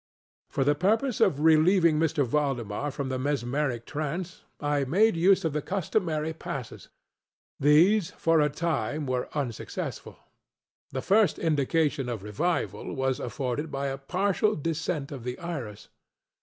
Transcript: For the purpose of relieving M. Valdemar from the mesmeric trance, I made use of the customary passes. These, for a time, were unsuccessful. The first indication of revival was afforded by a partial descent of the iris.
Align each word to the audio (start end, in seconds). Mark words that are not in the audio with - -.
For 0.49 0.63
the 0.63 0.73
purpose 0.73 1.21
of 1.21 1.41
relieving 1.41 2.01
M. 2.01 2.09
Valdemar 2.25 2.89
from 2.89 3.09
the 3.09 3.19
mesmeric 3.19 3.85
trance, 3.85 4.41
I 4.59 4.83
made 4.83 5.15
use 5.15 5.45
of 5.45 5.53
the 5.53 5.61
customary 5.61 6.33
passes. 6.33 6.89
These, 7.59 8.09
for 8.09 8.41
a 8.41 8.49
time, 8.49 9.05
were 9.05 9.29
unsuccessful. 9.37 10.17
The 10.89 11.03
first 11.03 11.37
indication 11.37 12.09
of 12.09 12.23
revival 12.23 12.95
was 12.95 13.19
afforded 13.19 13.69
by 13.69 13.89
a 13.89 13.99
partial 13.99 14.55
descent 14.55 15.11
of 15.11 15.23
the 15.23 15.37
iris. 15.37 15.89